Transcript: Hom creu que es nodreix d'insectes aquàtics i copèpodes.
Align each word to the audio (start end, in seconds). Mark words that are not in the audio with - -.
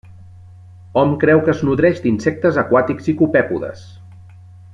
Hom 1.01 1.11
creu 1.23 1.43
que 1.47 1.53
es 1.53 1.61
nodreix 1.67 2.01
d'insectes 2.07 2.59
aquàtics 2.63 3.13
i 3.15 3.17
copèpodes. 3.21 3.85